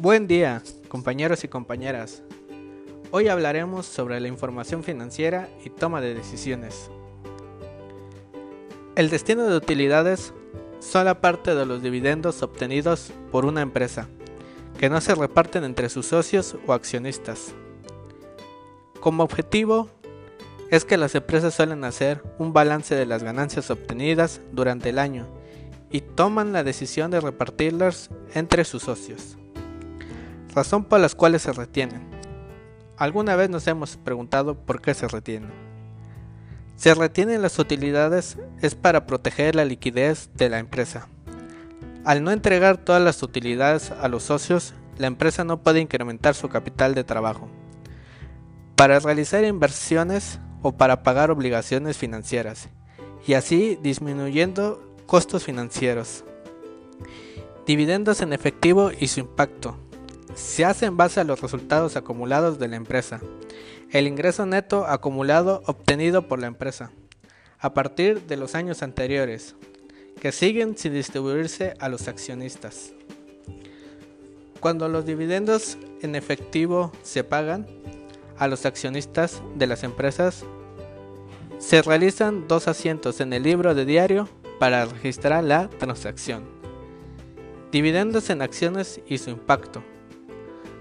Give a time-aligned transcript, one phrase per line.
[0.00, 2.22] Buen día, compañeros y compañeras.
[3.10, 6.90] Hoy hablaremos sobre la información financiera y toma de decisiones.
[8.96, 10.32] El destino de utilidades
[10.78, 14.08] son la parte de los dividendos obtenidos por una empresa,
[14.78, 17.52] que no se reparten entre sus socios o accionistas.
[19.00, 19.90] Como objetivo,
[20.70, 25.26] es que las empresas suelen hacer un balance de las ganancias obtenidas durante el año
[25.90, 29.36] y toman la decisión de repartirlas entre sus socios.
[30.54, 32.02] Razón por las cuales se retienen.
[32.96, 35.52] ¿Alguna vez nos hemos preguntado por qué se retienen?
[36.76, 41.08] Se retienen las utilidades es para proteger la liquidez de la empresa.
[42.04, 46.48] Al no entregar todas las utilidades a los socios, la empresa no puede incrementar su
[46.48, 47.48] capital de trabajo.
[48.76, 52.70] Para realizar inversiones o para pagar obligaciones financieras,
[53.26, 56.24] y así disminuyendo costos financieros.
[57.66, 59.76] Dividendos en efectivo y su impacto.
[60.40, 63.20] Se hace en base a los resultados acumulados de la empresa.
[63.90, 66.90] El ingreso neto acumulado obtenido por la empresa
[67.58, 69.54] a partir de los años anteriores,
[70.18, 72.92] que siguen sin distribuirse a los accionistas.
[74.60, 77.66] Cuando los dividendos en efectivo se pagan
[78.38, 80.44] a los accionistas de las empresas,
[81.58, 86.44] se realizan dos asientos en el libro de diario para registrar la transacción.
[87.70, 89.82] Dividendos en acciones y su impacto.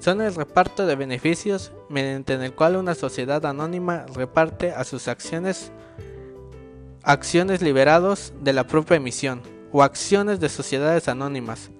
[0.00, 5.72] Son el reparto de beneficios mediante el cual una sociedad anónima reparte a sus acciones
[7.02, 11.70] acciones liberados de la propia emisión o acciones de sociedades anónimas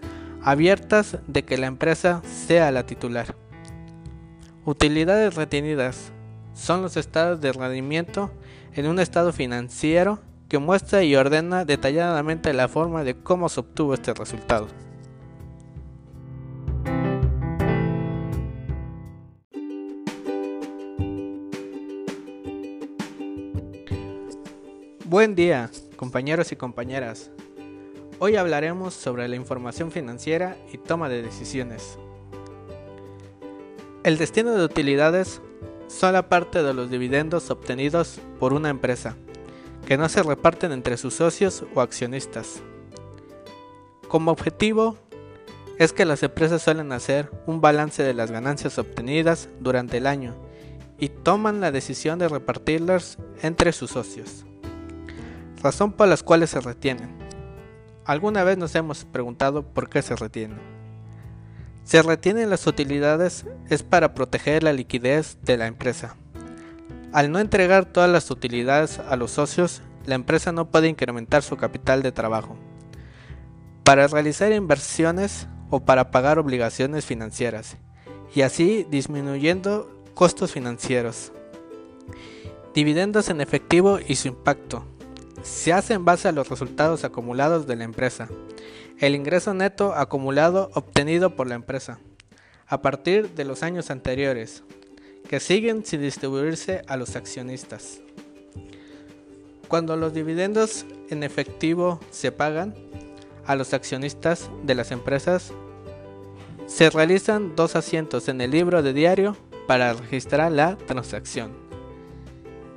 [0.43, 3.35] abiertas de que la empresa sea la titular.
[4.67, 6.13] Utilidades retenidas
[6.55, 8.31] son los estados de rendimiento
[8.75, 13.95] en un estado financiero que muestra y ordena detalladamente la forma de cómo se obtuvo
[13.95, 14.69] este resultado.
[25.11, 27.33] Buen día, compañeros y compañeras.
[28.21, 31.99] Hoy hablaremos sobre la información financiera y toma de decisiones.
[34.05, 35.43] El destino de utilidades
[35.89, 39.17] son la parte de los dividendos obtenidos por una empresa
[39.85, 42.63] que no se reparten entre sus socios o accionistas.
[44.07, 44.97] Como objetivo,
[45.81, 50.37] es que las empresas suelen hacer un balance de las ganancias obtenidas durante el año
[51.01, 54.45] y toman la decisión de repartirlas entre sus socios.
[55.63, 57.11] Razón por las cuales se retienen.
[58.07, 60.59] ¿Alguna vez nos hemos preguntado por qué se retienen?
[61.85, 66.17] Se retienen las utilidades es para proteger la liquidez de la empresa.
[67.13, 71.57] Al no entregar todas las utilidades a los socios, la empresa no puede incrementar su
[71.57, 72.57] capital de trabajo.
[73.85, 77.77] Para realizar inversiones o para pagar obligaciones financieras,
[78.35, 81.33] y así disminuyendo costos financieros.
[82.75, 84.85] Dividendos en efectivo y su impacto.
[85.43, 88.29] Se hace en base a los resultados acumulados de la empresa.
[88.99, 91.99] El ingreso neto acumulado obtenido por la empresa
[92.71, 94.63] a partir de los años anteriores,
[95.29, 98.01] que siguen sin distribuirse a los accionistas.
[99.67, 102.75] Cuando los dividendos en efectivo se pagan
[103.45, 105.53] a los accionistas de las empresas,
[106.67, 109.37] se realizan dos asientos en el libro de diario
[109.67, 111.51] para registrar la transacción.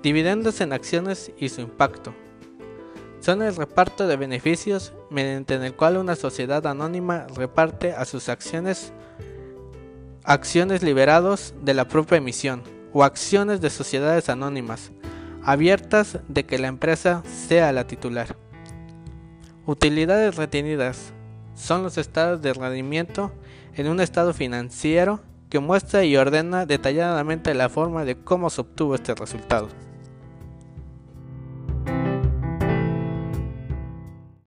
[0.02, 2.16] Dividendos en acciones y su impacto.
[3.24, 8.92] Son el reparto de beneficios mediante el cual una sociedad anónima reparte a sus acciones
[10.26, 14.92] acciones liberados de la propia emisión o acciones de sociedades anónimas
[15.42, 18.36] abiertas de que la empresa sea la titular.
[19.66, 21.14] Utilidades retenidas
[21.56, 23.32] son los estados de rendimiento
[23.76, 28.96] en un estado financiero que muestra y ordena detalladamente la forma de cómo se obtuvo
[28.96, 29.70] este resultado.